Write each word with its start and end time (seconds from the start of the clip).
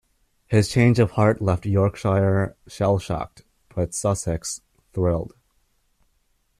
His 0.47 0.67
change 0.67 0.97
of 0.97 1.11
heart 1.11 1.43
left 1.43 1.63
Yorkshire 1.63 2.57
"shell-shocked" 2.67 3.43
but 3.69 3.93
Sussex 3.93 4.61
"thrilled". 4.93 5.35